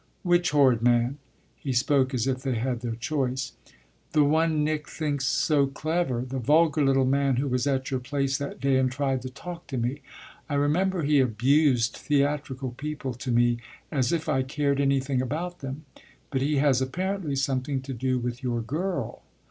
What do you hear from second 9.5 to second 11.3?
to me. I remember he